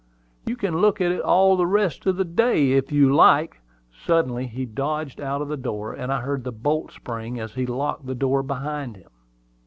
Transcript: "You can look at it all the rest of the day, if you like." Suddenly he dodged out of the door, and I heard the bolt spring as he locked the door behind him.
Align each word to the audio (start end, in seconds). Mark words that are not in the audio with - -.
"You 0.47 0.55
can 0.55 0.77
look 0.77 0.99
at 0.99 1.11
it 1.11 1.21
all 1.21 1.55
the 1.55 1.67
rest 1.67 2.07
of 2.07 2.15
the 2.17 2.25
day, 2.25 2.71
if 2.71 2.91
you 2.91 3.13
like." 3.13 3.61
Suddenly 3.91 4.47
he 4.47 4.65
dodged 4.65 5.21
out 5.21 5.43
of 5.43 5.47
the 5.47 5.55
door, 5.55 5.93
and 5.93 6.11
I 6.11 6.21
heard 6.21 6.43
the 6.43 6.51
bolt 6.51 6.91
spring 6.91 7.39
as 7.39 7.53
he 7.53 7.67
locked 7.67 8.07
the 8.07 8.15
door 8.15 8.41
behind 8.41 8.95
him. 8.95 9.11